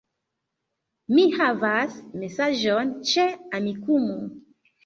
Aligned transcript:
Mi 1.17 1.25
havas 1.35 1.99
mesaĝon 2.23 2.97
ĉe 3.11 3.29
Amikumu 3.61 4.19